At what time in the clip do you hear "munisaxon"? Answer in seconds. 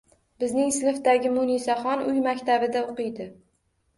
1.33-2.01